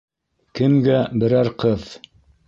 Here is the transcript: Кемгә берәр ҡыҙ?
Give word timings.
Кемгә 0.59 0.95
берәр 1.23 1.49
ҡыҙ? 1.65 1.85